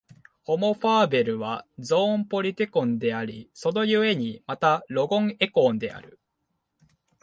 [0.41, 6.19] ホモ・ファーベルはゾーン・ポリティコンであり、その故にまたロゴン・エコーンである。